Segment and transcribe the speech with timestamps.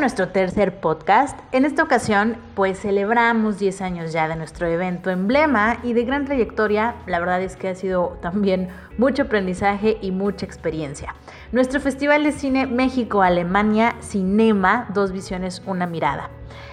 [0.00, 1.38] Nuestro tercer podcast.
[1.52, 6.24] En esta ocasión, pues celebramos 10 años ya de nuestro evento emblema y de gran
[6.24, 6.94] trayectoria.
[7.06, 11.14] La verdad es que ha sido también mucho aprendizaje y mucha experiencia.
[11.52, 16.30] Nuestro Festival de Cine México-Alemania Cinema, dos visiones, una mirada.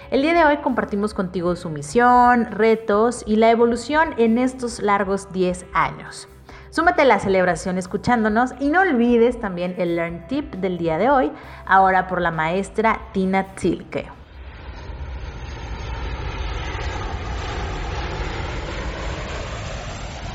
[0.09, 5.33] El día de hoy compartimos contigo su misión, retos y la evolución en estos largos
[5.33, 6.29] 10 años.
[6.77, 11.09] Súmate a la celebración escuchándonos y no olvides también el Learn Tip del día de
[11.09, 11.31] hoy,
[11.65, 14.05] ahora por la maestra Tina Zilke.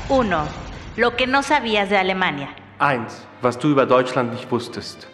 [0.09, 0.43] 1.
[0.97, 2.49] Lo que no sabías de Alemania.
[2.77, 3.05] 1.
[3.41, 5.05] Was du über Deutschland nicht wusstest.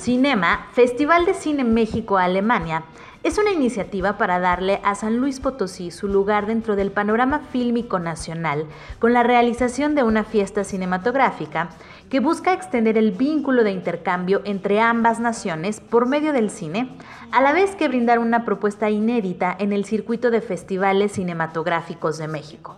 [0.00, 2.84] Cinema, Festival de Cine México-Alemania,
[3.22, 8.00] es una iniciativa para darle a San Luis Potosí su lugar dentro del panorama fílmico
[8.00, 8.66] nacional
[8.98, 11.70] con la realización de una fiesta cinematográfica
[12.10, 16.96] que busca extender el vínculo de intercambio entre ambas naciones por medio del cine,
[17.30, 22.28] a la vez que brindar una propuesta inédita en el circuito de festivales cinematográficos de
[22.28, 22.76] México.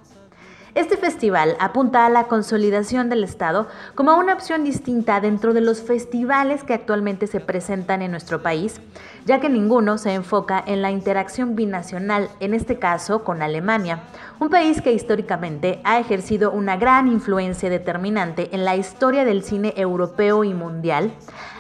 [0.75, 5.81] Este festival apunta a la consolidación del Estado como una opción distinta dentro de los
[5.81, 8.81] festivales que actualmente se presentan en nuestro país,
[9.25, 14.01] ya que ninguno se enfoca en la interacción binacional, en este caso con Alemania,
[14.41, 19.75] un país que históricamente ha ejercido una gran influencia determinante en la historia del cine
[19.77, 21.13] europeo y mundial,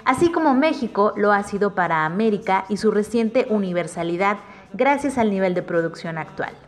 [0.04, 4.38] así como México lo ha sido para América y su reciente universalidad
[4.72, 6.63] gracias al nivel de producción actual.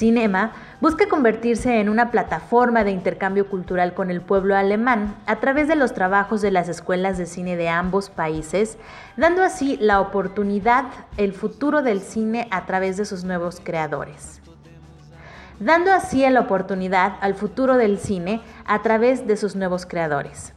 [0.00, 5.68] Cinema busca convertirse en una plataforma de intercambio cultural con el pueblo alemán a través
[5.68, 8.78] de los trabajos de las escuelas de cine de ambos países,
[9.18, 10.86] dando así la oportunidad,
[11.18, 14.40] el futuro del cine a través de sus nuevos creadores.
[15.58, 20.54] Dando así la oportunidad al futuro del cine a través de sus nuevos creadores.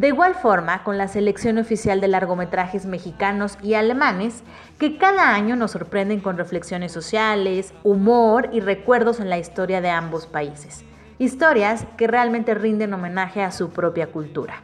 [0.00, 4.42] De igual forma, con la selección oficial de largometrajes mexicanos y alemanes,
[4.78, 9.90] que cada año nos sorprenden con reflexiones sociales, humor y recuerdos en la historia de
[9.90, 10.86] ambos países.
[11.18, 14.62] Historias que realmente rinden homenaje a su propia cultura.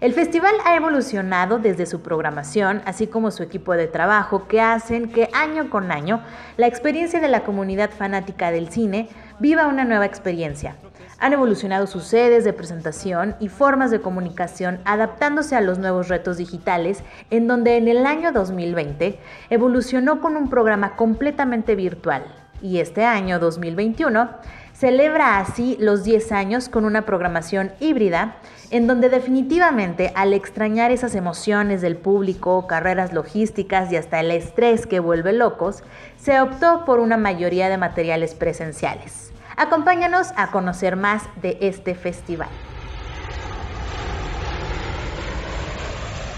[0.00, 5.12] El festival ha evolucionado desde su programación, así como su equipo de trabajo, que hacen
[5.12, 6.20] que año con año
[6.56, 10.74] la experiencia de la comunidad fanática del cine viva una nueva experiencia,
[11.22, 16.36] han evolucionado sus sedes de presentación y formas de comunicación adaptándose a los nuevos retos
[16.36, 22.24] digitales, en donde en el año 2020 evolucionó con un programa completamente virtual
[22.60, 24.30] y este año 2021
[24.72, 28.38] celebra así los 10 años con una programación híbrida
[28.72, 34.88] en donde definitivamente al extrañar esas emociones del público, carreras logísticas y hasta el estrés
[34.88, 35.84] que vuelve locos,
[36.16, 39.31] se optó por una mayoría de materiales presenciales.
[39.56, 42.48] Acompáñanos a conocer más de este festival.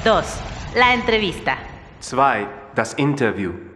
[0.05, 0.25] 2.
[0.75, 1.57] La entrevista.
[2.01, 2.47] 2.
[2.75, 3.74] Das Interview.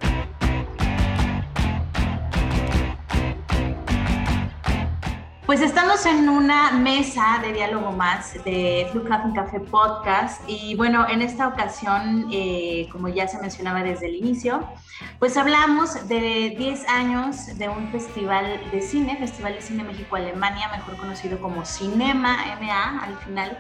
[5.49, 11.23] Pues estamos en una mesa de diálogo más de Flughafen Café Podcast y bueno, en
[11.23, 14.63] esta ocasión, eh, como ya se mencionaba desde el inicio,
[15.19, 20.99] pues hablamos de 10 años de un festival de cine, Festival de Cine México-Alemania, mejor
[20.99, 23.57] conocido como Cinema MA al final.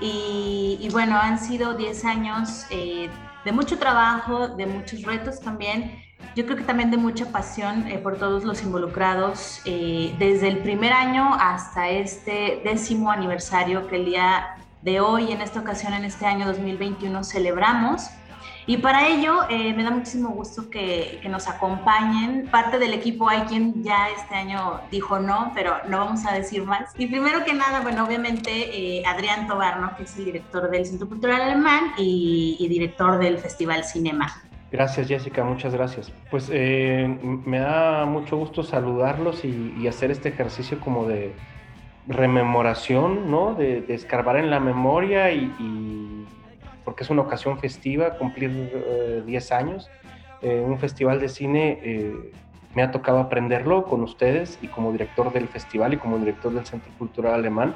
[0.00, 3.08] Y, bueno, han sido 10 años eh,
[3.44, 6.07] de mucho trabajo, de muchos retos también
[6.38, 10.58] yo creo que también de mucha pasión eh, por todos los involucrados, eh, desde el
[10.58, 16.04] primer año hasta este décimo aniversario que el día de hoy, en esta ocasión, en
[16.04, 18.08] este año 2021, celebramos.
[18.66, 22.48] Y para ello eh, me da muchísimo gusto que, que, nos acompañen.
[22.52, 26.62] Parte del equipo hay quien ya este año dijo no, pero no vamos a decir
[26.62, 26.92] más.
[26.96, 31.40] Y primero que nada, bueno, obviamente Adrián Tobar, que es el director del Centro Cultural
[31.40, 34.47] Alemán y, y director del Festival Cinema.
[34.70, 36.12] Gracias Jessica, muchas gracias.
[36.30, 41.32] Pues eh, me da mucho gusto saludarlos y, hacer este ejercicio como de
[42.06, 43.54] rememoración, ¿no?
[43.54, 46.26] De, escarbar en la memoria y,
[46.84, 49.88] porque es una ocasión festiva, cumplir 10 eh, años.
[50.42, 52.12] Eh, un festival de cine
[52.74, 56.66] me ha tocado aprenderlo con ustedes y como director del festival y como director del
[56.66, 57.74] Centro Cultural Alemán.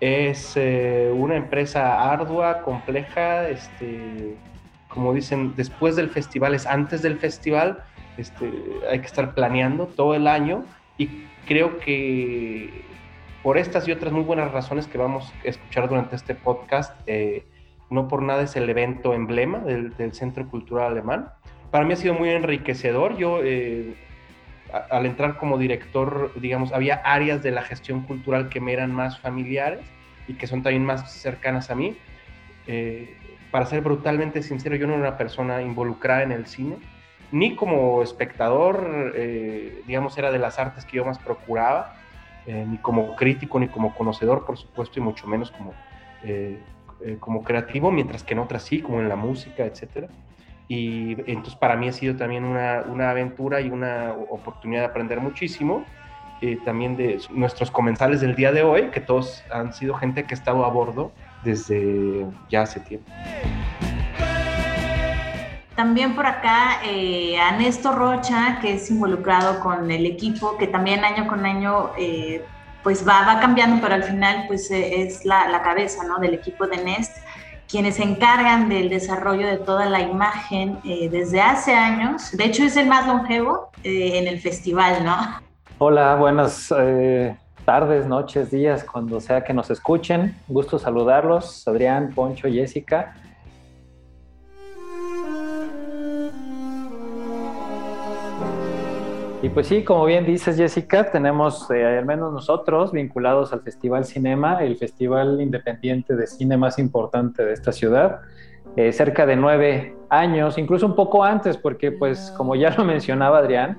[0.00, 4.36] Es una empresa ardua, compleja, este,
[4.90, 7.82] como dicen, después del festival es antes del festival,
[8.18, 8.52] este,
[8.90, 10.64] hay que estar planeando todo el año
[10.98, 11.08] y
[11.46, 12.84] creo que
[13.42, 17.46] por estas y otras muy buenas razones que vamos a escuchar durante este podcast, eh,
[17.88, 21.30] no por nada es el evento emblema del, Centro Cultural Alemán.
[21.70, 23.16] Para mí ha sido muy enriquecedor.
[23.16, 23.94] Yo, eh,
[24.90, 29.18] al entrar como director, digamos, había áreas de la gestión cultural que me eran más
[29.18, 29.80] familiares
[30.28, 31.96] y que son también más cercanas a mí
[32.66, 33.16] eh,
[33.50, 36.76] para ser brutalmente sincero, yo no era una persona involucrada en el cine,
[37.32, 41.94] ni como espectador, eh, digamos, era de las artes que yo más procuraba,
[42.46, 45.74] eh, ni como crítico, ni como conocedor, por supuesto, y mucho menos como,
[47.18, 50.10] como creativo, mientras que en otras sí, como en la música, etc.
[50.68, 55.20] Y entonces para mí ha sido también una, una aventura y una oportunidad de aprender
[55.20, 55.84] muchísimo.
[56.64, 60.38] también de nuestros comensales del día de hoy, que todos han sido gente que ha
[60.38, 61.12] estado a bordo
[61.44, 63.10] desde ya hace tiempo.
[65.80, 71.04] También por acá eh, a Néstor Rocha, que es involucrado con el equipo, que también
[71.04, 72.44] año con año eh,
[72.82, 76.18] pues va, va, cambiando, pero al final pues eh, es la, la, cabeza ¿no?
[76.18, 77.16] del equipo de Nest,
[77.66, 82.30] quienes se encargan del desarrollo de toda la imagen desde hace años.
[82.32, 85.40] De hecho es el más longevo en el festival, ¿no?
[85.78, 86.70] Hola, buenas
[87.70, 90.34] tardes, noches, días, cuando sea que nos escuchen.
[90.48, 93.14] Gusto saludarlos, Adrián, Poncho, Jessica.
[99.40, 104.04] Y pues sí, como bien dices Jessica, tenemos eh, al menos nosotros vinculados al Festival
[104.04, 108.22] Cinema, el festival independiente de cine más importante de esta ciudad,
[108.74, 113.38] eh, cerca de nueve años, incluso un poco antes, porque pues como ya lo mencionaba
[113.38, 113.78] Adrián,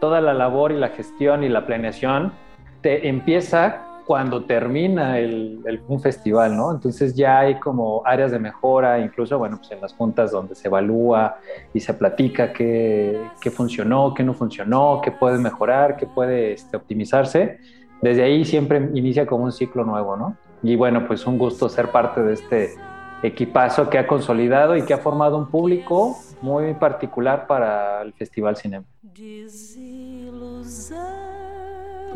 [0.00, 2.45] toda la labor y la gestión y la planeación
[2.82, 6.70] empieza cuando termina el, un festival, ¿no?
[6.70, 10.68] Entonces ya hay como áreas de mejora, incluso, bueno, pues en las juntas donde se
[10.68, 11.38] evalúa
[11.74, 16.76] y se platica qué, qué funcionó, qué no funcionó, qué puede mejorar, qué puede este,
[16.76, 17.58] optimizarse.
[18.00, 20.36] Desde ahí siempre inicia como un ciclo nuevo, ¿no?
[20.62, 22.74] Y bueno, pues un gusto ser parte de este
[23.24, 28.56] equipazo que ha consolidado y que ha formado un público muy particular para el Festival
[28.56, 28.86] Cinema.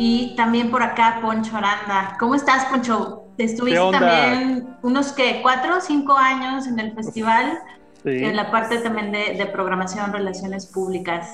[0.03, 2.17] Y también por acá Poncho Aranda.
[2.19, 3.25] ¿Cómo estás, Poncho?
[3.37, 7.59] Estuviste también unos que cuatro o cinco años en el festival,
[8.05, 11.29] en la parte también de, programación, relaciones públicas.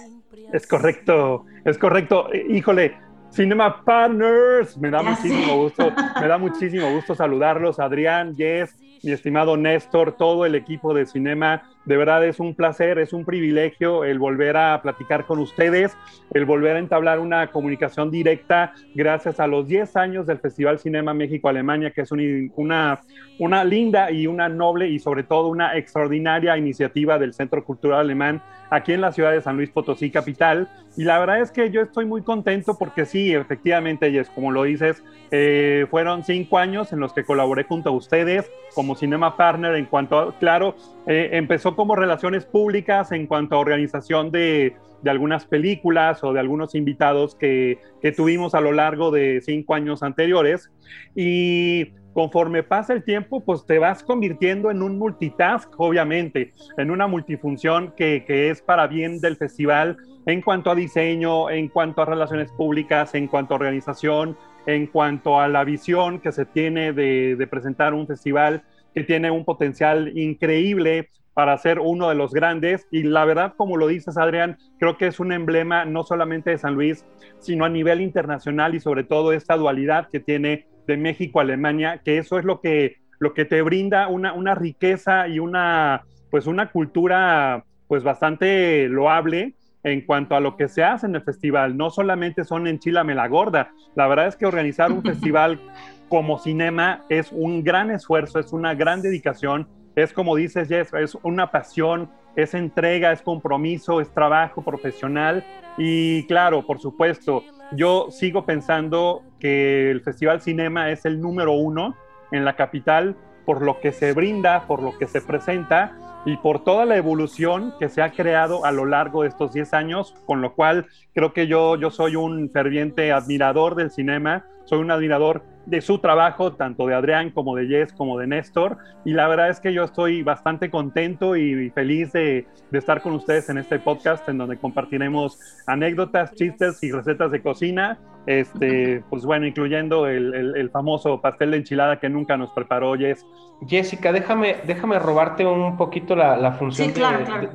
[0.52, 2.28] Es correcto, es correcto.
[2.48, 2.98] Híjole,
[3.30, 8.74] Cinema Partners, me da muchísimo gusto, me da muchísimo gusto saludarlos, Adrián, Jess,
[9.04, 13.24] mi estimado Néstor, todo el equipo de Cinema de verdad es un placer, es un
[13.24, 15.96] privilegio el volver a platicar con ustedes,
[16.34, 21.14] el volver a entablar una comunicación directa gracias a los 10 años del Festival Cinema
[21.14, 23.00] México-Alemania, que es una,
[23.38, 28.42] una linda y una noble y sobre todo una extraordinaria iniciativa del Centro Cultural Alemán
[28.70, 30.68] aquí en la ciudad de San Luis Potosí, capital.
[30.96, 34.62] Y la verdad es que yo estoy muy contento porque sí, efectivamente, es como lo
[34.64, 39.74] dices, eh, fueron cinco años en los que colaboré junto a ustedes como Cinema Partner
[39.74, 40.76] en cuanto a, claro,
[41.06, 46.40] eh, empezó como relaciones públicas en cuanto a organización de, de algunas películas o de
[46.40, 50.70] algunos invitados que, que, tuvimos a lo largo de cinco años anteriores.
[51.14, 57.06] Y conforme pasa el tiempo, pues te vas convirtiendo en un multitask, obviamente, en una
[57.06, 62.06] multifunción que, que es para bien del festival en cuanto a diseño, en cuanto a
[62.06, 67.36] relaciones públicas, en cuanto a organización, en cuanto a la visión que se tiene de,
[67.36, 68.62] de presentar un festival
[68.94, 72.88] que tiene un potencial increíble para ser uno de los grandes.
[72.90, 76.56] Y la verdad, como lo dices, Adrián, creo que es un emblema no solamente de
[76.56, 77.04] San Luis,
[77.40, 82.00] sino a nivel internacional y sobre todo esta dualidad que tiene de México a Alemania,
[82.04, 86.46] que eso es lo que, lo que te brinda una, una riqueza y una, pues
[86.46, 91.76] una cultura pues bastante loable en cuanto a lo que se hace en el festival.
[91.76, 95.60] No solamente son en Chila la Gorda, la verdad es que organizar un festival
[96.08, 101.16] como cinema es un gran esfuerzo, es una gran dedicación, es como dices Jess, es
[101.22, 105.44] una pasión, es entrega, es compromiso, es trabajo profesional.
[105.78, 111.96] Y claro, por supuesto, yo sigo pensando que el Festival Cinema es el número uno
[112.30, 116.64] en la capital por lo que se brinda, por lo que se presenta y por
[116.64, 120.42] toda la evolución que se ha creado a lo largo de estos 10 años, con
[120.42, 125.44] lo cual creo que yo, yo soy un ferviente admirador del cinema, soy un admirador
[125.66, 128.78] de su trabajo, tanto de Adrián como de Jess como de Néstor.
[129.04, 133.48] Y la verdad es que yo estoy bastante contento y feliz de, estar con ustedes
[133.48, 137.98] en este podcast en donde compartiremos anécdotas, chistes y recetas de cocina.
[138.26, 143.24] Este, pues bueno, incluyendo el, famoso pastel de enchilada que nunca nos preparó Jess.
[143.66, 146.92] Jessica, déjame, déjame robarte un poquito la, función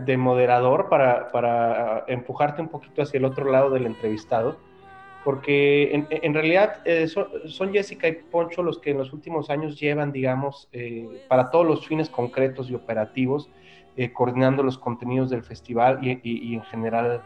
[0.05, 4.57] de, moderador para, para empujarte un poquito hacia el otro lado del entrevistado
[5.23, 10.11] porque en, realidad eh, son, Jessica y Poncho los que en los últimos años llevan,
[10.11, 13.49] digamos, eh, para todos los fines concretos y operativos,
[13.97, 17.21] eh, coordinando los contenidos del festival y, en general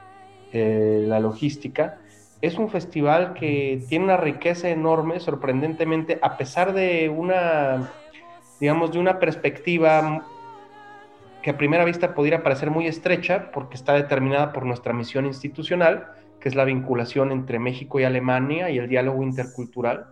[0.52, 2.00] la logística.
[2.42, 7.92] Es un festival que tiene una riqueza enorme, sorprendentemente, a pesar de una
[8.60, 10.26] digamos, de una perspectiva
[11.42, 16.08] que a primera vista pudiera parecer muy estrecha porque está determinada por nuestra misión institucional,
[16.40, 20.08] que es la vinculación entre México y Alemania y el diálogo intercultural.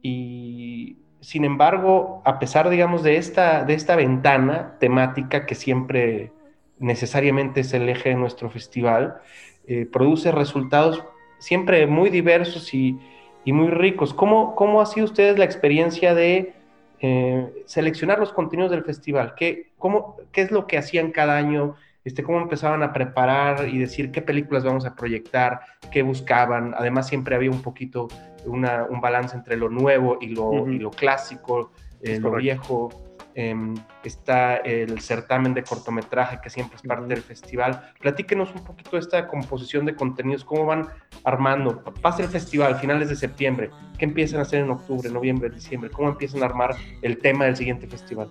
[0.00, 6.32] Y sin embargo, a pesar, digamos, de esta, de esta ventana temática que siempre
[6.78, 9.20] necesariamente es el eje de nuestro festival,
[9.66, 11.04] eh, produce resultados
[11.38, 12.98] siempre muy diversos y,
[13.44, 14.14] y muy ricos.
[14.14, 16.54] ¿Cómo, ¿Cómo ha sido ustedes la experiencia de
[17.00, 19.34] eh, seleccionar los contenidos del festival.
[19.36, 21.76] ¿Qué, cómo, ¿Qué es lo que hacían cada año?
[22.04, 25.60] Este, ¿Cómo empezaban a preparar y decir qué películas vamos a proyectar?
[25.92, 26.74] ¿Qué buscaban?
[26.76, 28.08] Además, siempre había un poquito
[28.44, 31.70] una, un balance entre lo nuevo y lo, y lo clásico,
[32.02, 32.88] eh, lo viejo.
[33.40, 37.92] Em, está el certamen de cortometraje que siempre es parte del festival.
[38.00, 40.88] Platíquenos un poquito de esta composición de contenidos, cómo van
[41.22, 41.84] armando.
[42.02, 45.88] Pasa el festival, finales de septiembre, ¿qué empiezan a hacer en octubre, noviembre, diciembre?
[45.88, 48.28] ¿Cómo empiezan a armar el tema del siguiente festival?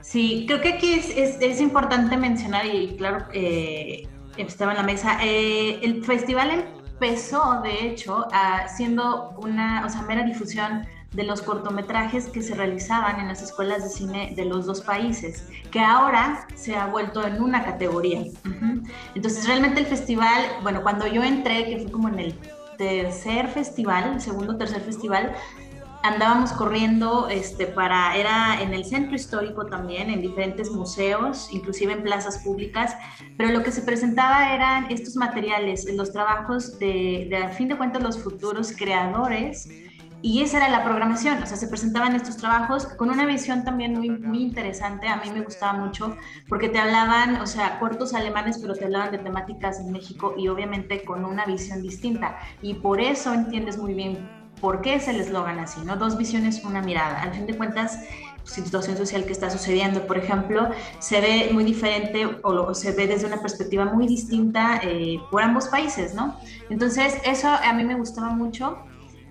[0.00, 4.06] Sí, creo que aquí es, es, importante mencionar, y claro, eh,
[4.36, 8.26] estaba en la mesa, eh, el festival empezó, de hecho,
[8.74, 13.84] siendo una, o sea, mera difusión de los cortometrajes que se realizaban en las escuelas
[13.84, 18.24] de cine de los dos países, que ahora se ha vuelto en una categoría.
[19.14, 22.38] Entonces, realmente el festival, bueno, cuando yo entré, que fue como en el
[22.78, 25.32] tercer festival, segundo tercer festival,
[26.04, 32.02] andábamos corriendo este, para, era en el centro histórico también, en diferentes museos, inclusive en
[32.02, 32.94] plazas públicas,
[33.38, 37.78] pero lo que se presentaba eran estos materiales, los trabajos de, de a fin de
[37.78, 39.66] cuentas, los futuros creadores
[40.20, 43.94] y esa era la programación, o sea, se presentaban estos trabajos con una visión también
[43.94, 46.16] muy, muy interesante, a mí me gustaba mucho,
[46.48, 50.48] porque te hablaban, o sea, cortos alemanes, pero te hablaban de temáticas en México y
[50.48, 52.38] obviamente con una visión distinta.
[52.62, 55.96] Y por eso entiendes muy bien por qué es el eslogan así, ¿no?
[55.96, 57.22] Dos visiones, una mirada.
[57.22, 57.98] Al fin de cuentas,
[58.44, 60.68] situación social que está sucediendo, por ejemplo,
[60.98, 65.68] se ve muy diferente o se ve desde una perspectiva muy distinta eh, por ambos
[65.68, 66.36] países, ¿no?
[66.70, 68.78] Entonces, eso a mí me gustaba mucho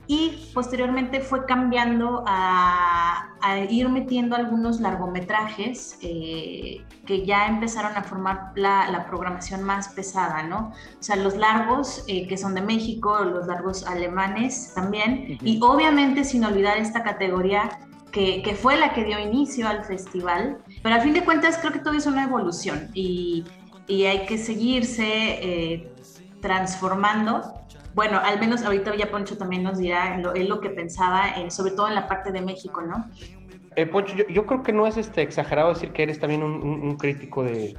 [0.08, 3.30] y posteriormente fue cambiando a,
[3.70, 10.72] ir metiendo algunos largometrajes eh, que ya empezaron a formar la, programación más pesada, ¿no?
[11.00, 16.24] O sea, los largos eh, que son de México, los largos alemanes también, y obviamente
[16.24, 17.80] sin olvidar esta categoría
[18.12, 21.74] que, que, fue la que dio inicio al festival, pero a fin de cuentas creo
[21.74, 23.44] que todo es una evolución y,
[23.88, 25.94] y hay que seguirse eh,
[26.42, 27.63] transformando
[27.96, 31.72] bueno, al menos ahorita ya Poncho también nos dirá lo, lo que pensaba, eh, sobre
[31.72, 33.10] todo en la parte de México, ¿no?
[33.76, 37.44] Eh, Poncho, yo, creo que no es este exagerado decir que eres también un, crítico
[37.44, 37.76] de,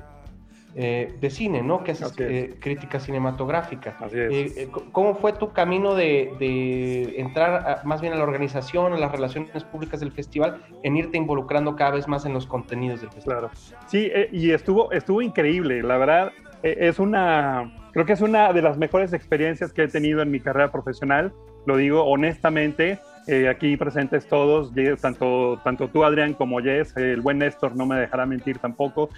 [0.75, 1.85] eh, de cine, ¿no?
[1.85, 2.12] Que haces
[2.61, 3.97] crítica cinematográfica.
[4.00, 4.68] Así es.
[4.92, 10.00] ¿Cómo fue tu camino de, entrar más bien a la organización, a las relaciones públicas
[10.00, 13.38] del festival, en irte involucrando cada vez más en los contenidos del festival?
[13.38, 13.54] Claro.
[13.87, 15.83] Sí, y estuvo, estuvo increíble.
[15.83, 20.20] La verdad, es una Creo que es una de las mejores experiencias que he tenido
[20.20, 21.32] en mi carrera profesional,
[21.64, 22.98] lo digo honestamente.
[23.28, 27.94] Eh, aquí presentes todos, tanto, tanto tú Adrián como Jess, el buen Néstor no me
[27.94, 29.10] dejará mentir tampoco.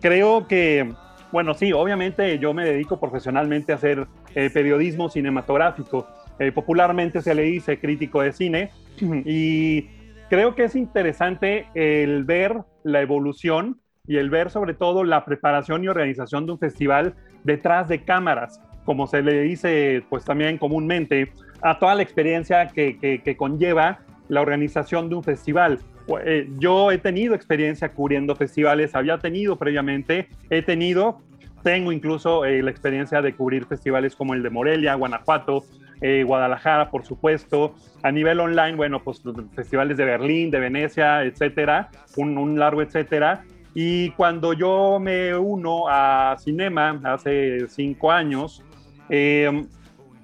[0.00, 0.94] Creo que,
[1.30, 6.08] bueno, sí, obviamente yo me dedico profesionalmente a hacer eh, periodismo cinematográfico.
[6.38, 8.70] Eh, popularmente se le dice crítico de cine
[9.26, 9.82] y
[10.30, 15.84] creo que es interesante el ver la evolución y el ver sobre todo la preparación
[15.84, 21.32] y organización de un festival detrás de cámaras, como se le dice pues también comúnmente,
[21.62, 25.78] a toda la experiencia que, que, conlleva la organización de un festival.
[26.24, 31.20] Eh, yo he tenido experiencia cubriendo festivales, había tenido previamente, he tenido,
[31.62, 35.64] tengo incluso eh, la experiencia de cubrir festivales como el de Morelia, Guanajuato,
[36.00, 37.76] eh, Guadalajara, por supuesto.
[38.02, 39.22] A nivel online, bueno, pues
[39.54, 43.44] festivales de Berlín, de Venecia, etcétera, un, un largo etcétera.
[43.74, 48.62] Y cuando yo me uno a Cinema hace cinco años,
[49.08, 49.66] em,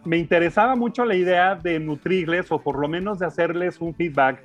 [0.04, 4.42] me interesaba mucho la idea de nutrirles o por lo menos de hacerles un feedback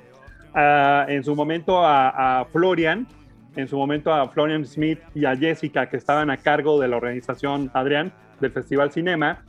[0.54, 3.06] ah, en su momento a, Florian,
[3.56, 6.96] en su momento a Florian Smith y a Jessica que estaban a cargo de la
[6.96, 9.42] organización Adrián del Festival Cinema,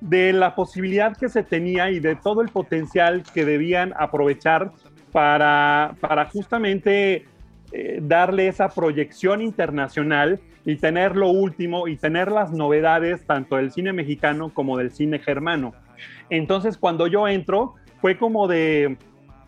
[0.00, 4.72] de la posibilidad que se tenía y de todo el potencial que debían aprovechar
[5.12, 7.26] para, para justamente
[7.72, 13.70] eh, darle esa proyección internacional y tener lo último y tener las novedades tanto del
[13.70, 15.74] cine mexicano como del cine germano.
[16.30, 18.96] Entonces, cuando yo entro, fue como de,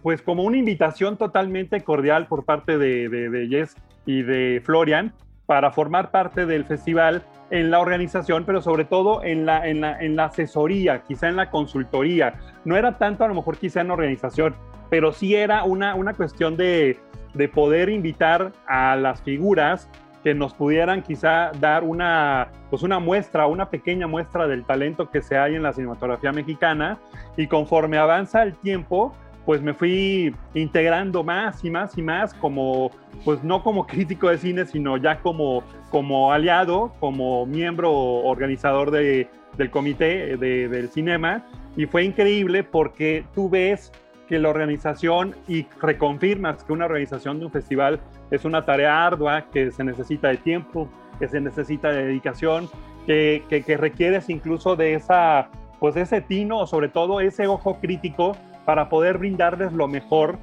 [0.02, 3.76] pues como una invitación totalmente cordial por parte de, de, Jess
[4.06, 5.12] y de Florian
[5.52, 10.00] para formar parte del festival en la organización, pero sobre todo en la, en la,
[10.00, 12.40] en la asesoría, quizá en la consultoría.
[12.64, 14.56] No era tanto a lo mejor quizá en organización,
[14.88, 16.98] pero sí era una, una cuestión de,
[17.34, 19.90] de poder invitar a las figuras
[20.24, 25.20] que nos pudieran quizá dar una, pues una muestra, una pequeña muestra del talento que
[25.20, 26.98] se hay en la cinematografía mexicana
[27.36, 32.90] y conforme avanza el tiempo, pues me fui integrando más y más y más como,
[33.24, 39.28] pues no como crítico de cine, sino ya como, como aliado, como miembro organizador de,
[39.56, 41.44] del comité de, del cinema.
[41.76, 43.92] Y fue increíble porque tú ves
[44.28, 49.46] que la organización y reconfirmas que una organización de un festival es una tarea ardua,
[49.50, 52.68] que se necesita de tiempo, que se necesita de dedicación,
[53.06, 58.88] que, que, requieres incluso de esa, pues ese tino sobre todo ese ojo crítico para
[58.88, 60.38] poder brindarles lo mejor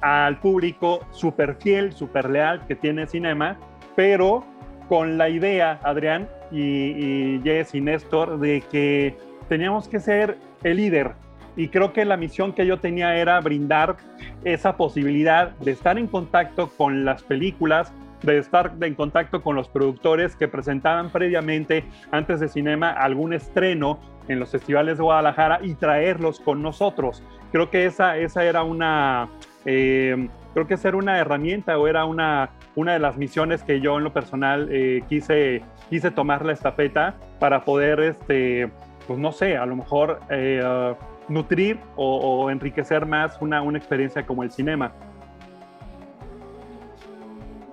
[0.00, 3.58] al público súper fiel, súper leal que tiene Cinema,
[3.96, 4.44] pero
[4.88, 9.16] con la idea, Adrián y, y Jess y Néstor, de que
[9.48, 11.14] teníamos que ser el líder,
[11.56, 13.96] y creo que la misión que yo tenía era brindar
[14.44, 19.68] esa posibilidad de estar en contacto con las películas, de estar en contacto con los
[19.68, 23.98] productores que presentaban previamente, antes de cinema, algún estreno
[24.30, 27.22] en los festivales de Guadalajara y traerlos con nosotros.
[27.50, 29.28] Creo que esa, esa era una,
[29.64, 33.80] eh, creo que esa era una herramienta o era una, una de las misiones que
[33.80, 38.70] yo en lo personal eh, quise, quise tomar la estafeta para poder, este,
[39.08, 40.94] pues no sé, a lo mejor eh,
[41.28, 44.92] nutrir o, enriquecer más una, una, experiencia como el cinema.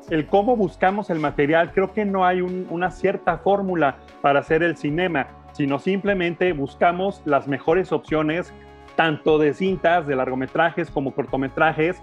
[0.09, 4.77] El cómo buscamos el material, creo que no hay una cierta fórmula para hacer el
[4.77, 8.53] cinema, sino simplemente buscamos las mejores opciones,
[8.95, 11.99] tanto de cintas, de largometrajes como cortometrajes,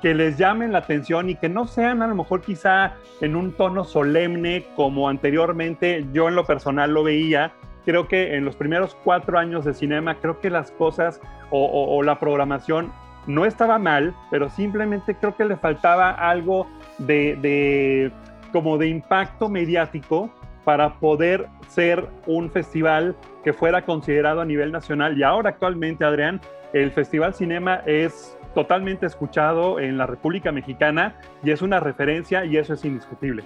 [0.00, 3.52] que les llamen la atención y que no sean a lo mejor quizá en un
[3.52, 7.52] tono solemne como anteriormente yo en lo personal lo veía,
[7.84, 12.18] creo que en los primeros cuatro años de cinema, creo que las cosas o, la
[12.18, 12.90] programación
[13.26, 18.10] no estaba mal, pero simplemente creo que le faltaba algo de,
[18.50, 20.30] como de impacto mediático
[20.64, 25.18] para poder ser un festival que fuera considerado a nivel nacional.
[25.18, 26.40] Y ahora actualmente, Adrián,
[26.72, 32.56] el Festival Cinema es totalmente escuchado en la República Mexicana y es una referencia y
[32.56, 33.44] eso es indiscutible.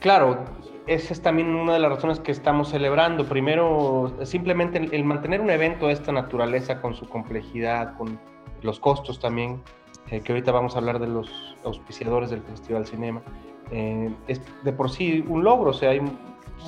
[0.00, 0.44] Claro,
[0.86, 3.24] esa es también una de las razones que estamos celebrando.
[3.24, 8.18] Primero, simplemente el, mantener un evento de esta naturaleza con su complejidad, con
[8.62, 9.62] los costos también,
[10.10, 13.22] eh, que ahorita vamos a hablar de los auspiciadores del Festival Cinema,
[13.70, 15.70] eh, es de por sí un logro.
[15.70, 16.00] O sea, hay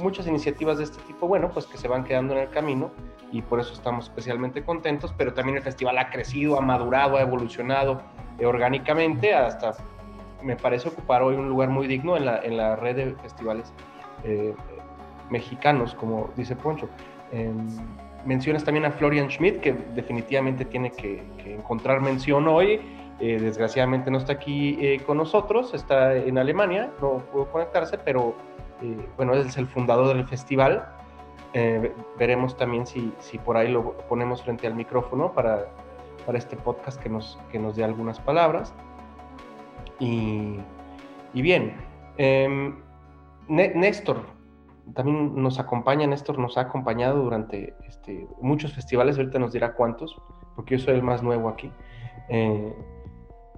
[0.02, 2.90] muchas iniciativas de este tipo, bueno, pues que se van quedando en el camino
[3.32, 7.20] y por eso estamos especialmente contentos, pero también el festival ha crecido, ha madurado, ha
[7.20, 8.00] evolucionado
[8.38, 9.74] eh, orgánicamente hasta
[10.42, 13.72] me parece ocupar hoy un lugar muy digno en la, en la red de festivales
[14.24, 14.54] eh,
[15.30, 16.88] mexicanos, como dice Poncho.
[17.32, 17.66] Em,
[18.24, 22.80] mencionas también a Florian Schmidt, que definitivamente tiene que, encontrar mención hoy.
[23.20, 28.34] Eh, desgraciadamente no está aquí eh, con nosotros, está en Alemania, no pudo conectarse, pero
[29.16, 30.88] bueno, él es el fundador del festival.
[32.16, 35.66] veremos también si, si, por ahí lo ponemos frente al micrófono para,
[36.24, 38.72] para este podcast que nos, que nos dé algunas palabras.
[39.98, 40.60] Y,
[41.34, 41.74] y bien,
[42.18, 42.76] em,
[43.48, 44.18] Néstor
[44.94, 50.20] también nos acompaña, Néstor nos ha acompañado durante este, muchos festivales, ahorita nos dirá cuántos,
[50.54, 51.70] porque yo soy el más nuevo aquí.
[52.28, 52.74] Eh,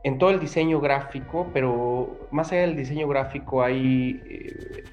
[0.03, 4.85] en todo el diseño gráfico, pero más allá del diseño gráfico hay eh,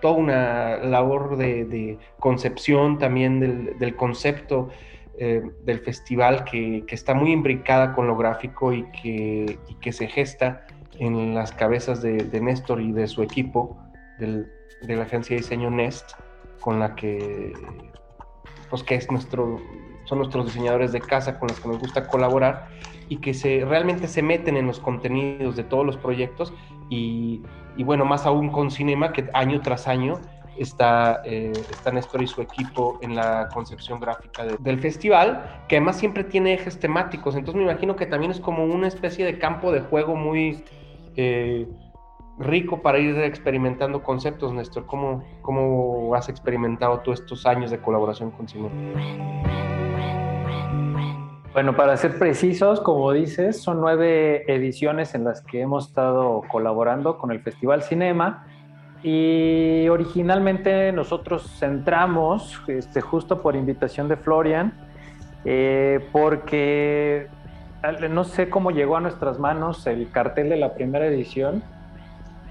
[0.00, 3.40] toda una labor de, concepción también
[3.78, 4.70] del, concepto
[5.18, 10.66] eh, del festival que, está muy imbricada con lo gráfico y que, que se gesta
[10.98, 13.78] en las cabezas de, de Néstor y de su equipo
[14.18, 16.12] de la agencia de diseño Nest,
[16.60, 17.52] con la que,
[18.70, 19.60] pues que es nuestro,
[20.04, 22.68] son nuestros diseñadores de casa con los que nos gusta colaborar
[23.12, 26.54] y que se, realmente se meten en los contenidos de todos los proyectos
[26.88, 27.42] y,
[27.84, 30.18] bueno, más aún con Cinema, que año tras año
[30.56, 35.98] está, eh, está Néstor y su equipo en la concepción gráfica del festival, que además
[35.98, 39.72] siempre tiene ejes temáticos, entonces me imagino que también es como una especie de campo
[39.72, 40.64] de juego muy...
[41.16, 41.68] Eh,
[42.38, 44.86] rico para ir experimentando conceptos, Néstor.
[44.86, 48.72] ¿Cómo, cómo has experimentado todos estos años de colaboración con Cinema?
[51.52, 57.18] Bueno, para ser precisos, como dices, son nueve ediciones en las que hemos estado colaborando
[57.18, 58.46] con el Festival Cinema.
[59.02, 64.72] Y originalmente nosotros centramos, este, justo por invitación de Florian,
[65.44, 67.26] eh, porque
[68.08, 71.62] no sé cómo llegó a nuestras manos el cartel de la primera edición.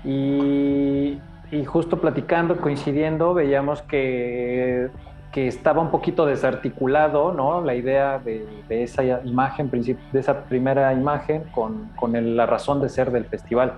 [0.03, 1.17] Y,
[1.65, 4.89] justo platicando, coincidiendo, veíamos que,
[5.31, 7.61] que, estaba un poquito desarticulado, ¿no?
[7.61, 11.91] La idea de, esa imagen, de esa primera imagen con,
[12.35, 13.73] la razón de ser del festival.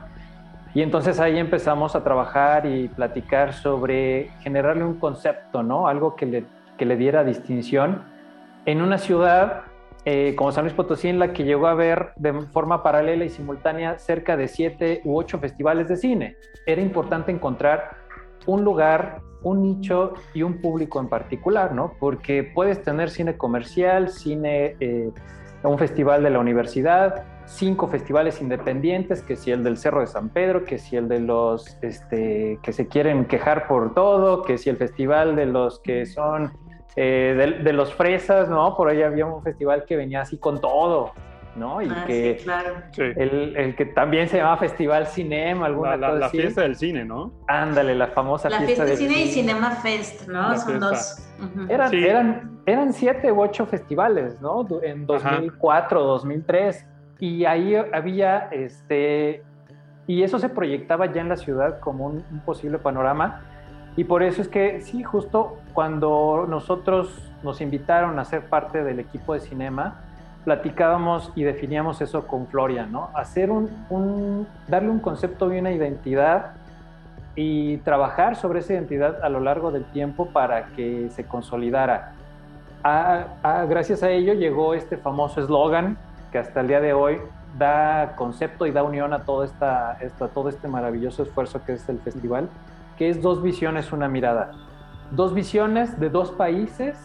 [0.73, 5.87] Y entonces ahí empezamos a trabajar y platicar sobre generarle un concepto, ¿no?
[5.87, 6.45] Algo que le,
[6.77, 8.03] que le diera distinción
[8.65, 9.63] en una ciudad
[10.05, 13.29] eh, como San Luis Potosí, en la que llegó a ver de forma paralela y
[13.29, 16.35] simultánea cerca de siete u ocho festivales de cine.
[16.65, 17.97] Era importante encontrar
[18.45, 21.93] un lugar, un nicho y un público en particular, ¿no?
[21.99, 25.11] Porque puedes tener cine comercial, cine, eh,
[25.63, 30.29] un festival de la universidad, cinco festivales independientes, que si el del Cerro de San
[30.29, 34.69] Pedro, que si el de los este, que se quieren quejar por todo, que si
[34.69, 36.53] el festival de los que son
[36.95, 38.75] eh, de, los fresas, ¿no?
[38.75, 41.13] Por ahí había un festival que venía así con todo,
[41.55, 41.81] ¿no?
[41.81, 42.75] Y ah, que sí, claro.
[42.97, 47.31] el, que también se llama Festival Cinema, alguna la, cosa la, fiesta del cine, ¿no?
[47.47, 49.23] Ándale, la famosa la fiesta, del cine.
[49.23, 50.57] y Cinema Fest, ¿no?
[50.57, 51.17] Son dos.
[51.69, 54.67] eran, eran, eran siete u ocho festivales, ¿no?
[54.81, 56.85] En 2004, 2003.
[57.19, 59.43] Y ahí había, este,
[60.07, 63.41] y eso se proyectaba ya en la ciudad como un, un posible panorama
[63.95, 68.99] y por eso es que sí, justo cuando nosotros nos invitaron a ser parte del
[68.99, 70.01] equipo de cinema,
[70.43, 73.09] platicábamos y definíamos eso con Floria, ¿no?
[73.13, 76.51] Hacer un, darle un concepto y una identidad
[77.35, 82.13] y trabajar sobre esa identidad a lo largo del tiempo para que se consolidara.
[83.67, 85.97] gracias a ello llegó este famoso eslogan
[86.31, 87.19] que hasta el día de hoy
[87.57, 91.87] da concepto y da unión a todo, esta, esta, todo este maravilloso esfuerzo que es
[91.87, 92.49] el festival
[92.97, 94.51] que es dos visiones, una mirada.
[95.11, 96.97] Dos visiones de dos países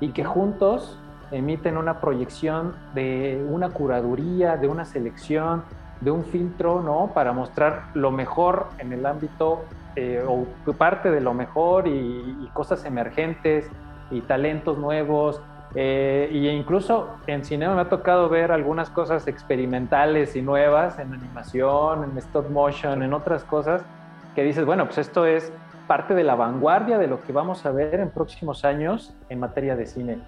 [0.00, 0.98] y que juntos
[1.30, 5.64] emiten una proyección de una curaduría, de una selección,
[6.00, 7.12] de un filtro, ¿no?
[7.14, 9.64] Para mostrar lo mejor en el ámbito
[9.96, 13.68] eh, o parte de lo mejor y, cosas emergentes
[14.10, 15.40] y talentos nuevos.
[15.74, 21.12] Eh, y incluso en cine me ha tocado ver algunas cosas experimentales y nuevas en
[21.12, 23.82] animación, en stop motion, en otras cosas
[24.34, 25.52] que dices, bueno, pues esto es
[25.86, 29.76] parte de la vanguardia de lo que vamos a ver en próximos años en materia
[29.76, 30.18] de cine.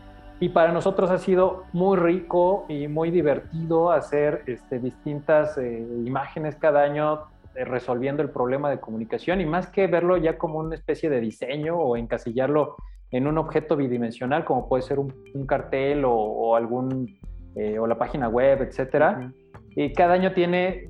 [0.40, 6.56] Y para nosotros ha sido muy rico y muy divertido hacer este, distintas eh, imágenes
[6.56, 7.22] cada año
[7.54, 11.20] eh, resolviendo el problema de comunicación y más que verlo ya como una especie de
[11.20, 12.76] diseño o encasillarlo
[13.10, 15.12] en un objeto bidimensional como puede ser un,
[15.46, 17.18] cartel o, algún
[17.56, 19.32] eh, o la página web, etcétera.
[19.70, 20.88] Y cada año tiene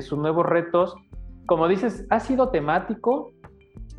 [0.00, 0.94] sus nuevos retos
[1.50, 3.32] como dices, ha sido temático.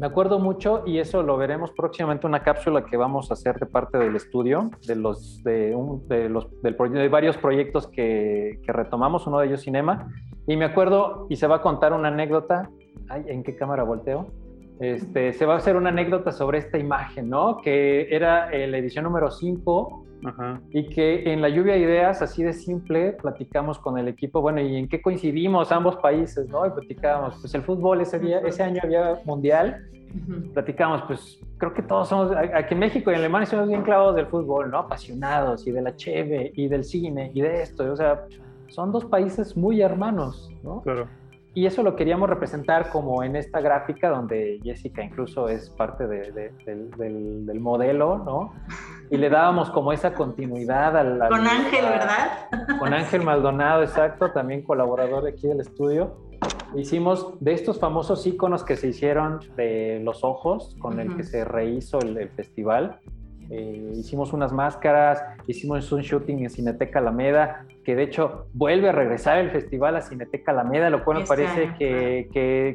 [0.02, 3.68] Me acuerdo mucho y eso lo veremos próximamente una cápsula que vamos a hacer de
[3.68, 9.38] parte del estudio de los de, de los de varios proyectos que, que, retomamos, uno
[9.38, 10.12] de ellos Cinema.
[10.48, 12.72] Y me acuerdo y se va a contar una anécdota.
[13.10, 14.26] Ay, ¿en qué cámara volteo?
[14.80, 17.58] Este, se va a hacer una anécdota sobre esta imagen, ¿no?
[17.58, 20.04] Que era la edición número 5
[20.70, 24.62] y que en la lluvia de ideas, así de simple, platicamos con el equipo, bueno,
[24.62, 26.66] ¿y en qué coincidimos ambos países, no?
[26.66, 29.90] Y platicábamos, pues el fútbol ese, día, ese año había mundial,
[30.54, 34.16] platicamos, pues creo que todos somos, aquí en México y en Alemania somos bien clavados
[34.16, 34.80] del fútbol, ¿no?
[34.80, 38.26] Apasionados y de la cheve y del cine y de esto, o sea,
[38.68, 40.82] son dos países muy hermanos, ¿no?
[40.82, 41.08] Claro.
[41.54, 47.60] Y eso lo queríamos representar como en esta gráfica donde Jessica incluso es parte del,
[47.60, 48.54] modelo, ¿no?
[49.12, 51.20] Y le dábamos como esa continuidad al...
[51.28, 52.48] Con Ángel, ¿verdad?
[52.80, 56.16] Con Ángel Maldonado, exacto, también colaborador aquí del estudio.
[56.76, 61.44] Hicimos de estos famosos iconos que se hicieron de los ojos, con el que se
[61.44, 63.02] rehizo el, festival.
[63.50, 68.92] Eh, hicimos unas máscaras, hicimos un shooting en Cineteca Alameda, que de hecho vuelve a
[68.94, 72.30] regresar el festival a Cineteca Alameda, lo cual me parece que,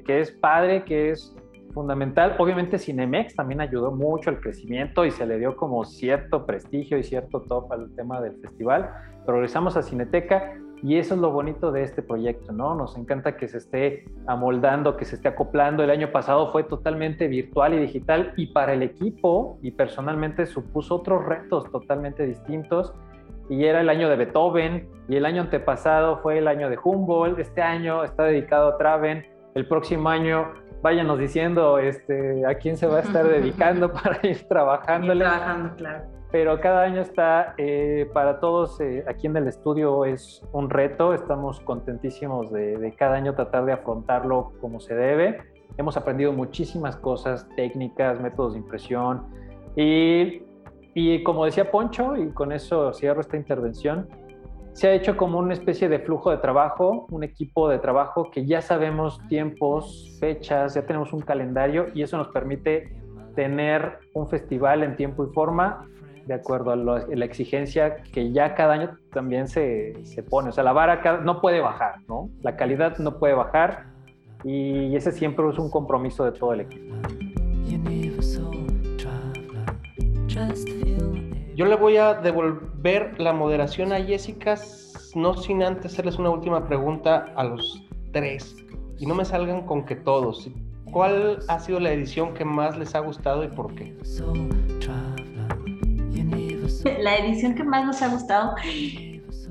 [0.05, 1.35] que, es padre, que es
[1.77, 2.35] fundamental.
[2.39, 7.03] Obviamente Cinemex también ayudó mucho al crecimiento y se le dio como cierto prestigio y
[7.03, 8.91] cierto top al tema del festival.
[9.27, 12.75] Pero regresamos a Cineteca y eso es lo bonito de este proyecto, ¿no?
[12.75, 15.83] Nos encanta que se esté amoldando, que se esté acoplando.
[15.83, 20.95] El año pasado fue totalmente virtual y digital y para el equipo y personalmente supuso
[20.95, 22.95] otros retos totalmente distintos
[23.51, 27.39] y era el año de Beethoven, y el año antepasado fue el año de Humboldt,
[27.39, 30.49] este año está dedicado a Traven, el próximo año
[30.87, 35.25] váyanos diciendo este, a quién se va a estar dedicando para ir trabajándole.
[35.25, 36.05] trabajando, claro.
[36.31, 41.13] Pero cada año está, eh, para todos eh, aquí en el estudio es un reto,
[41.13, 45.41] estamos contentísimos de, de cada año tratar de afrontarlo como se debe.
[45.77, 49.27] Hemos aprendido muchísimas cosas, técnicas, métodos de impresión
[49.75, 50.43] y
[50.99, 54.09] y como decía Poncho, y con eso cierro esta intervención,
[54.77, 58.45] se ha hecho como una especie de flujo de trabajo, un equipo de trabajo que
[58.45, 62.95] ya sabemos tiempos, fechas, ya tenemos un calendario y eso nos permite
[63.35, 65.89] tener un festival en tiempo y forma
[66.27, 70.51] de acuerdo a, la exigencia que ya cada año también se, se, pone.
[70.51, 72.29] O sea, la vara no puede bajar, ¿no?
[72.43, 73.87] La calidad no puede bajar
[74.45, 76.95] y ese siempre es un compromiso de todo el equipo.
[81.57, 84.57] Yo le voy a devolver la moderación a Jessica,
[85.15, 88.57] no sin antes hacerles una última pregunta a los tres.
[88.99, 90.51] Y no me salgan con que todos.
[90.93, 93.97] ¿Cuál ha sido la edición que más les ha gustado y por qué?
[97.01, 98.55] La edición que más nos ha gustado,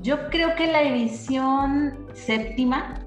[0.00, 3.00] yo creo que la edición séptima,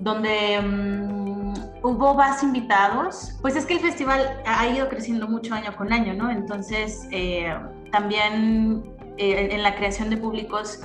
[0.00, 5.76] donde mm, hubo más invitados, pues es que el festival ha ido creciendo mucho año
[5.76, 6.28] con año, ¿no?
[6.28, 7.54] Entonces, eh,
[7.92, 8.82] también
[9.18, 10.80] eh, en la creación de públicos,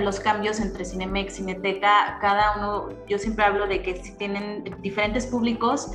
[0.00, 5.26] los cambios entre Cinemex, Cineteca, cada uno, yo siempre hablo de que si tienen diferentes
[5.26, 5.90] públicos,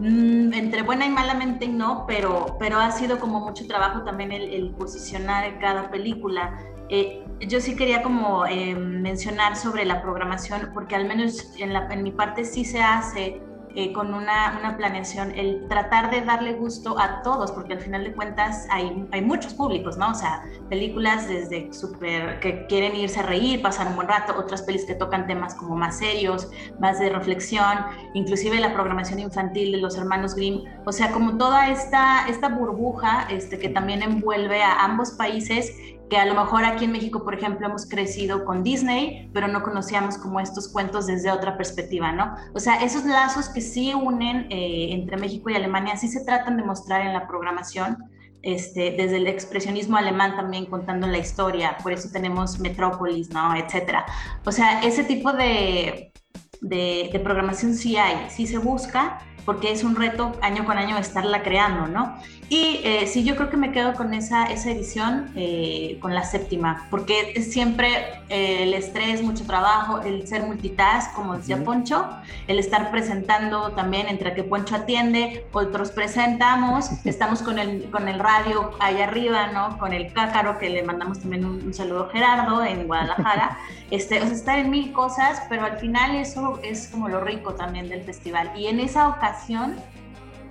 [0.00, 4.70] mm, entre buena y malamente no, pero, pero ha sido como mucho trabajo también el,
[4.72, 6.58] posicionar cada película.
[6.88, 11.86] Eh, yo sí quería como eh, mencionar sobre la programación, porque al menos en, la,
[11.86, 13.40] en mi parte sí se hace
[13.74, 18.04] eh, con una, una, planeación, el tratar de darle gusto a todos, porque al final
[18.04, 20.10] de cuentas hay, hay muchos públicos, ¿no?
[20.10, 24.62] O sea, películas desde súper que quieren irse a reír, pasar un buen rato, otras
[24.62, 27.78] pelis que tocan temas como más serios, más de reflexión,
[28.14, 33.28] inclusive la programación infantil de los hermanos Grimm, o sea, como toda esta, esta burbuja
[33.30, 35.72] este, que también envuelve a ambos países
[36.12, 39.62] que a lo mejor aquí en México, por ejemplo, hemos crecido con Disney, pero no
[39.62, 42.36] conocíamos como estos cuentos desde otra perspectiva, ¿no?
[42.52, 46.58] O sea, esos lazos que sí unen eh, entre México y Alemania, sí se tratan
[46.58, 47.96] de mostrar en la programación,
[48.42, 53.56] este, desde el expresionismo alemán también contando la historia, por eso tenemos Metrópolis, ¿no?
[53.56, 54.04] Etcétera.
[54.44, 56.12] O sea, ese tipo de,
[56.60, 60.98] de, de programación sí hay, sí se busca, porque es un reto año con año
[60.98, 62.16] estarla creando, ¿no?
[62.52, 66.22] Y eh, sí, yo creo que me quedo con esa, esa edición, eh, con la
[66.22, 67.88] séptima, porque siempre
[68.28, 72.06] eh, el estrés, mucho trabajo, el ser multitask, como decía Poncho,
[72.48, 78.18] el estar presentando también entre que Poncho atiende, otros presentamos, estamos con el, con el
[78.18, 79.78] radio allá arriba, ¿no?
[79.78, 83.56] Con el cácaro, que le mandamos también un, saludo a Gerardo en Guadalajara.
[83.90, 87.54] este, o sea, estar en mil cosas, pero al final eso es como lo rico
[87.54, 88.50] también del festival.
[88.54, 89.76] Y en esa ocasión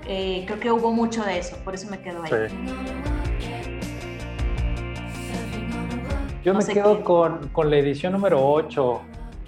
[0.07, 2.47] eh, creo que hubo mucho de eso, por eso me quedo ahí.
[6.43, 9.01] Yo me quedo con, con, la edición número 8.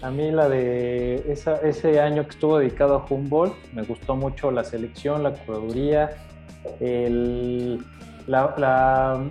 [0.04, 4.52] A mí la de esa, ese año que estuvo dedicado a Humboldt, me gustó mucho
[4.52, 6.12] la selección, la curaduría,
[6.80, 7.84] el,
[8.28, 9.24] la, la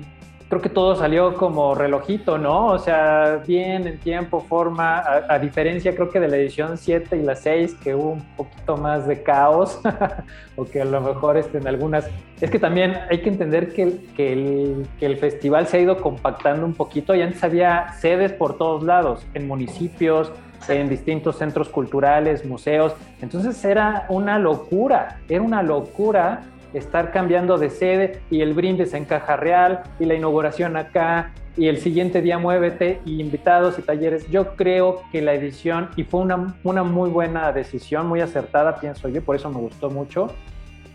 [0.52, 2.66] creo que todo salió como relojito, ¿no?
[2.66, 7.22] O sea, bien, en tiempo, forma, a, diferencia creo que de la edición 7 y
[7.22, 9.80] la 6, que hubo un poquito más de caos,
[10.56, 12.06] o que a lo mejor este, en algunas...
[12.38, 15.96] Es que también hay que entender que que, el, que el festival se ha ido
[15.96, 20.32] compactando un poquito y antes había sedes por todos lados, en municipios,
[20.68, 22.94] en distintos centros culturales, museos.
[23.22, 26.42] Entonces era una locura, era una locura
[26.74, 31.68] estar cambiando de sede y el brindis en Caja Real y la inauguración acá y
[31.68, 34.28] el siguiente día muévete y invitados y talleres.
[34.30, 39.08] Yo creo que la edición, y fue una, una muy buena decisión, muy acertada, pienso
[39.08, 40.28] yo, por eso me gustó mucho,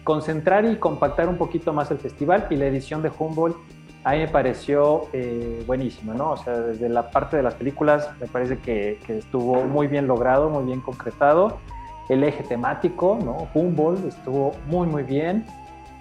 [0.03, 3.57] concentrar y compactar un poquito más el festival y la edición de Humboldt
[4.07, 6.31] a mí me pareció eh, buenísima, ¿no?
[6.31, 10.07] O sea, desde la parte de las películas me parece que, que estuvo muy bien
[10.07, 11.57] logrado, muy bien concretado.
[12.07, 13.49] El eje temático, ¿no?
[13.53, 15.45] Humboldt estuvo muy, muy bien.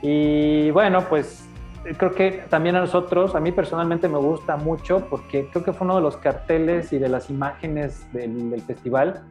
[0.02, 1.48] Y bueno, pues
[1.96, 5.86] creo que también a nosotros, a mí personalmente me gusta mucho porque creo que fue
[5.86, 9.22] uno de los carteles y de las imágenes del, festival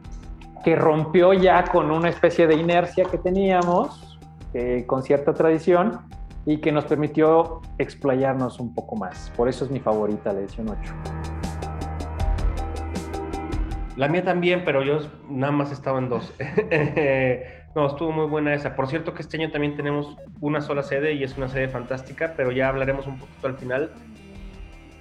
[0.64, 4.18] que rompió ya con una especie de inercia que teníamos,
[4.54, 6.00] eh, con cierta tradición,
[6.44, 9.32] y que nos permitió explayarnos un poco más.
[9.36, 10.94] Por eso es mi favorita, la edición 8.
[13.96, 16.32] La mía también, pero yo nada más estaba en dos.
[17.76, 18.74] No, estuvo muy buena esa.
[18.74, 22.32] Por cierto que este año también tenemos una sola sede y es una sede fantástica,
[22.34, 23.90] pero ya hablaremos un poquito al final.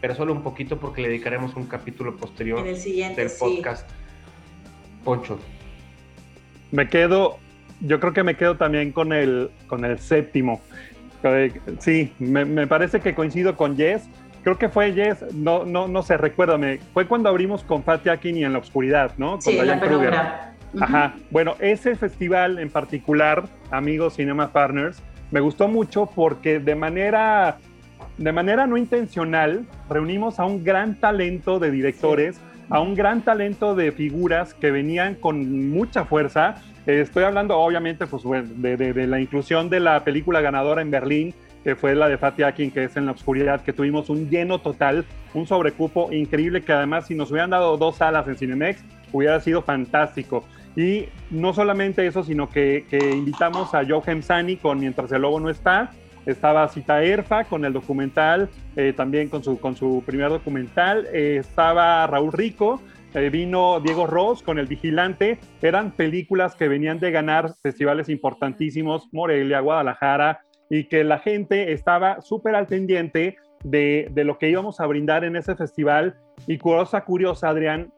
[0.02, 3.90] Pero solo un poquito porque le dedicaremos un capítulo posterior del podcast.
[5.06, 5.40] Poncho.
[6.74, 7.38] Me quedo,
[7.80, 10.60] yo creo que me quedo también con el, con el séptimo.
[11.80, 14.04] Sí, me, parece que coincido con Jess.
[14.44, 18.38] Creo que fue Jess, no, no, no sé, recuérdame, fue cuando abrimos con Fatih Akin
[18.38, 19.32] y en la oscuridad, ¿no?
[19.32, 21.16] Con sí, la Ajá.
[21.32, 27.58] Bueno, ese festival en particular, amigos Cinema Partners, me gustó mucho porque de manera
[28.18, 33.76] de manera no intencional, reunimos a un gran talento de directores, a un gran talento
[33.76, 36.62] de figuras que venían con mucha fuerza.
[36.86, 38.24] estoy hablando, obviamente, pues,
[38.62, 41.34] de, de, la inclusión de la película ganadora en Berlín,
[41.64, 44.60] que fue la de Fatih Akin, que es En la Oscuridad, que tuvimos un lleno
[44.60, 49.40] total, un sobrecupo increíble, que además, si nos hubieran dado dos salas en Cinemex, hubiera
[49.42, 50.46] sido fantástico.
[50.76, 55.40] Y no solamente eso, sino que, que invitamos a Joe Sani con Mientras el Lobo
[55.40, 55.92] no está,
[56.26, 61.38] estaba Cita Erfa con el documental, eh, también con su, con su primer documental, eh,
[61.40, 62.82] estaba Raúl Rico,
[63.14, 69.08] eh, vino Diego Ross con El Vigilante, eran películas que venían de ganar festivales importantísimos,
[69.14, 74.80] Morelia, Guadalajara, y que la gente estaba súper al pendiente de, de, lo que íbamos
[74.80, 76.18] a brindar en ese festival.
[76.48, 77.92] Y curiosa, curiosa, Adrián,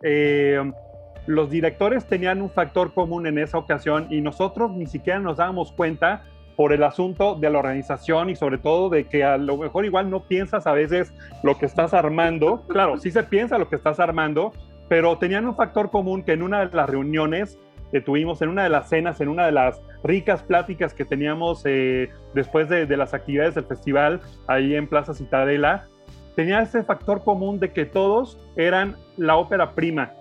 [1.27, 5.71] los directores tenían un factor común en esa ocasión y nosotros ni siquiera nos dábamos
[5.73, 6.23] cuenta
[6.55, 10.09] por el asunto de la organización y sobre todo de que a lo mejor igual
[10.09, 11.13] no piensas a veces
[11.43, 12.63] lo que estás armando.
[12.67, 14.53] Claro, sí se piensa lo que estás armando,
[14.89, 17.59] pero tenían un factor común que en una de las reuniones
[17.91, 21.61] que tuvimos, en una de las cenas, en una de las ricas pláticas que teníamos
[21.65, 25.87] eh, después de, de, las actividades del festival ahí en Plaza Citadela,
[26.35, 30.13] tenía ese factor común de que todos eran la ópera prima.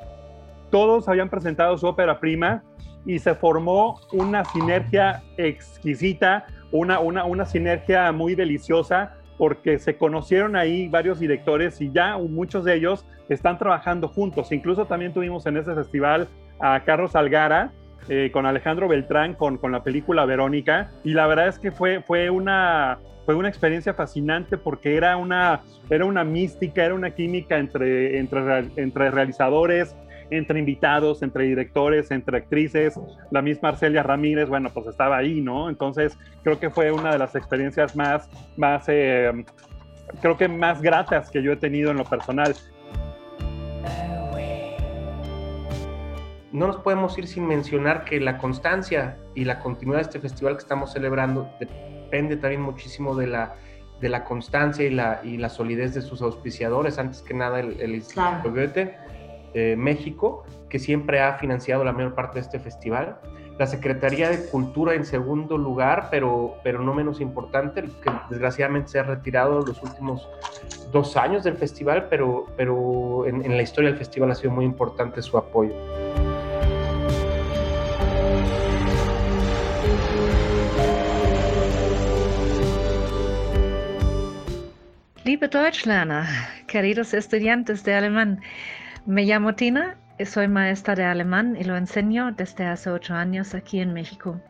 [0.70, 2.62] Todos habían presentado su ópera prima
[3.04, 10.56] y se formó una sinergia exquisita, una, una, una sinergia muy deliciosa, porque se conocieron
[10.56, 14.50] ahí varios directores y ya muchos de ellos están trabajando juntos.
[14.50, 17.70] Incluso también tuvimos en ese festival a Carlos Algara,
[18.08, 22.02] eh, con Alejandro Beltrán, con, con la película Verónica, y la verdad es que fue,
[22.02, 27.58] fue, una, fue una experiencia fascinante porque era una, era una mística, era una química
[27.58, 29.96] entre, entre, entre realizadores,
[30.30, 32.98] entre invitados, entre directores, entre actrices,
[33.30, 35.68] la misma Arcelia Ramírez, bueno, pues estaba ahí, ¿no?
[35.68, 39.44] Entonces creo que fue una de las experiencias más, más, eh,
[40.20, 42.54] creo que más gratas que yo he tenido en lo personal.
[46.52, 50.54] No nos podemos ir sin mencionar que la constancia y la continuidad de este festival
[50.54, 53.56] que estamos celebrando depende también muchísimo de la,
[54.00, 57.78] de la constancia y la, y la solidez de sus auspiciadores, antes que nada el,
[57.80, 58.96] el Instituto Goethe
[59.56, 63.16] eh, México, que siempre ha financiado la mayor parte de este festival.
[63.58, 68.98] La Secretaría de Cultura en segundo lugar, pero, pero no menos importante, que desgraciadamente se
[68.98, 70.28] ha retirado los últimos
[70.92, 74.66] dos años del festival, pero, pero en, en la historia del festival ha sido muy
[74.66, 75.72] importante su apoyo.
[85.24, 86.26] Liebe Deutschlerner,
[86.68, 88.42] queridos estudiantes de alemán,
[89.06, 93.80] me llamo Tina, soy maestra de alemán y lo enseño desde hace ocho años aquí
[93.80, 94.40] en México.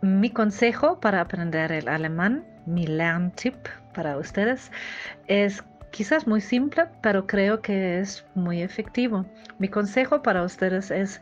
[0.00, 3.54] Mi consejo para aprender el alemán, mi Lerntip
[3.94, 4.72] para ustedes,
[5.26, 9.26] es quizás muy simple, pero creo que es muy efectivo.
[9.58, 11.20] Mi consejo para ustedes es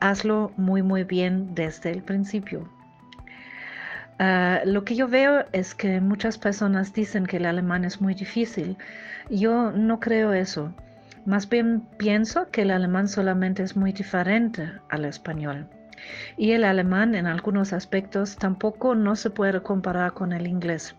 [0.00, 2.68] hazlo muy muy bien desde el principio.
[4.18, 8.14] Ah, lo que yo veo es que muchas personas dicen que el alemán es muy
[8.14, 8.76] difícil.
[9.30, 10.74] Yo no creo eso.
[11.24, 15.68] Más bien pienso que el alemán solamente es muy diferente al español.
[16.36, 20.96] Y el alemán en algunos aspectos tampoco no se puede comparar con el inglés.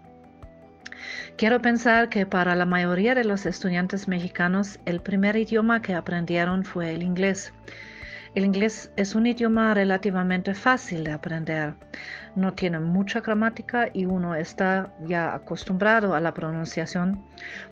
[1.35, 6.63] Quiero pensar que para la mayoría de los estudiantes mexicanos el primer idioma que aprendieron
[6.63, 7.53] fue el inglés.
[8.35, 11.75] El inglés es un idioma relativamente fácil de aprender.
[12.35, 17.23] No tiene mucha gramática y uno está ya acostumbrado a la pronunciación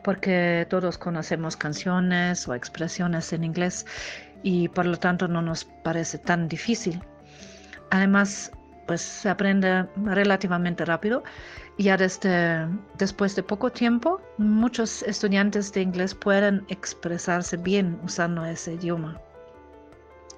[0.03, 3.87] porque todos conocemos canciones o expresiones en inglés
[4.43, 7.01] y por lo tanto no nos parece tan difícil.
[7.89, 8.51] Además,
[8.85, 11.23] pues se aprende relativamente rápido
[11.79, 12.67] ya desde
[12.99, 19.19] después de poco tiempo muchos estudiantes de inglés pueden expresarse bien usando ese idioma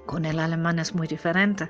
[0.05, 1.69] con el alemán es muy diferente.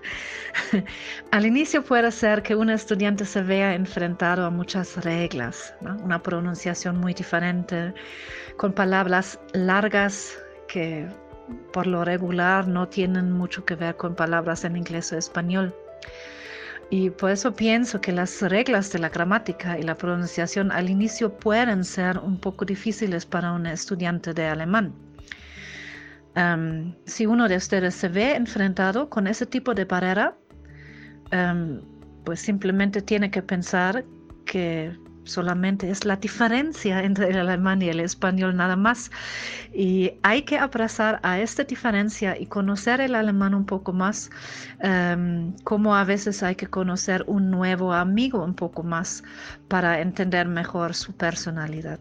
[1.32, 5.74] Al inicio puede ser que un estudiante se vea enfrentado a muchas reglas,
[6.04, 7.94] una pronunciación muy diferente,
[8.58, 11.08] con palabras largas que
[11.72, 15.74] por lo regular no tienen mucho que ver con palabras en inglés o español.
[16.90, 21.34] Y por eso pienso que las reglas de la gramática y la pronunciación al inicio
[21.34, 24.94] pueden ser un poco difíciles para un estudiante de alemán
[27.06, 30.36] si uno de ustedes se ve enfrentado con ese tipo de barrera,
[32.24, 34.06] pues simplemente tiene que pensar
[34.46, 39.10] que solamente es la diferencia entre el alemán y el español nada más.
[39.74, 44.30] Y hay que abrazar a esta diferencia y conocer el alemán un poco más,
[45.64, 49.24] como a veces hay que conocer un nuevo amigo un poco más
[49.68, 52.00] para entender mejor su personalidad.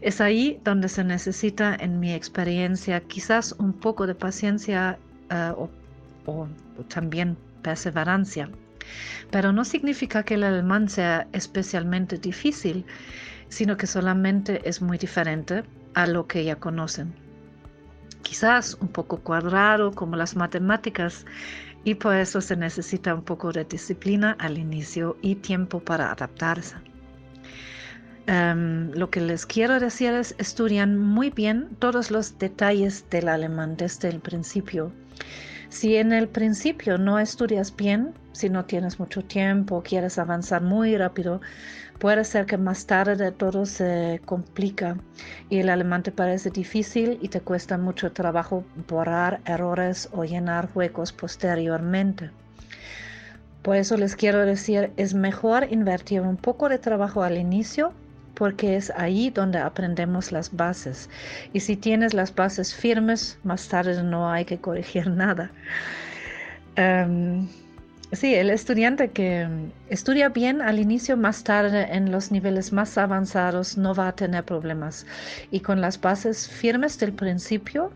[0.00, 4.98] Es ahí donde se necesita, en mi experiencia, quizás un poco de paciencia
[5.30, 5.52] eh,
[6.26, 6.48] o
[6.88, 8.48] también perseverancia.
[9.30, 12.84] Pero no significa que el alemán sea especialmente difícil,
[13.48, 15.62] sino que solamente es muy diferente
[15.94, 17.14] a lo que ya conocen.
[18.22, 21.26] Quizás un poco cuadrado como las matemáticas
[21.84, 26.76] y por eso se necesita un poco de disciplina al inicio y tiempo para adaptarse.
[28.26, 33.76] Em, lo que les quiero decir es estudian muy bien todos los detalles del alemán
[33.76, 34.92] desde el principio
[35.72, 40.94] si en el principio no estudias bien, si no tienes mucho tiempo, quieres avanzar muy
[40.98, 41.40] rápido,
[41.98, 44.98] puede ser que más tarde todo se complica
[45.48, 50.68] y el alemán te parece difícil y te cuesta mucho trabajo borrar errores o llenar
[50.74, 52.30] huecos posteriormente.
[53.62, 57.94] Por eso les quiero decir, es mejor invertir un poco de trabajo al inicio
[58.34, 61.08] porque es ahí donde aprendemos las bases.
[61.52, 65.50] Y si tienes las bases firmes, más tarde no hay que corregir nada.
[66.76, 67.48] Em,
[68.12, 69.46] sí, el estudiante que
[69.88, 74.44] estudia bien al inicio, más tarde en los niveles más avanzados no va a tener
[74.44, 75.06] problemas.
[75.50, 77.92] Y con las bases firmes del principio,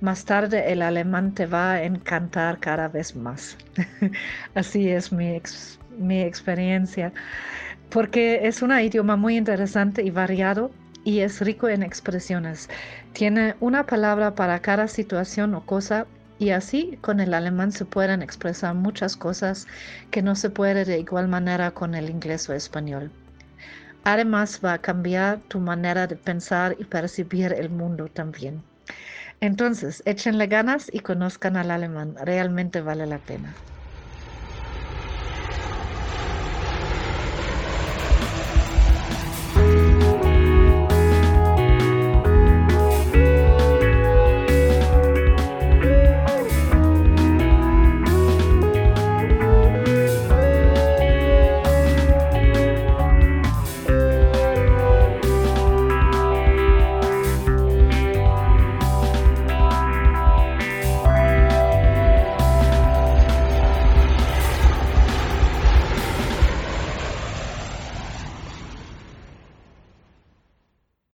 [0.00, 3.56] más tarde el alemán te va a encantar cada vez más.
[4.54, 5.40] Así es mi,
[5.98, 7.12] mi experiencia
[7.94, 10.72] porque es un idioma muy interesante y variado
[11.04, 12.68] y es rico en expresiones.
[13.12, 16.04] Tiene una palabra para cada situación o cosa
[16.40, 19.68] y así con el alemán se pueden expresar muchas cosas
[20.10, 23.12] que no se puede de igual manera con el inglés o español.
[24.02, 28.64] Además va a cambiar tu manera de pensar y percibir el mundo también.
[29.40, 33.54] Entonces, échenle ganas y conozcan al alemán, realmente vale la pena.